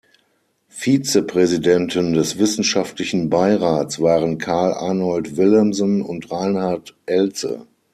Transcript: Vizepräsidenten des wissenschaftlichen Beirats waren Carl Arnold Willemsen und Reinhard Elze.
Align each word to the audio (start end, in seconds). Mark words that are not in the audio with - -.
Vizepräsidenten 0.71 2.13
des 2.13 2.39
wissenschaftlichen 2.39 3.29
Beirats 3.29 3.99
waren 3.99 4.39
Carl 4.39 4.73
Arnold 4.73 5.37
Willemsen 5.37 6.01
und 6.01 6.31
Reinhard 6.31 6.97
Elze. 7.05 7.67